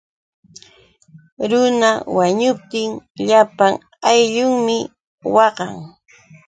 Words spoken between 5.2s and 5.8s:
waqan.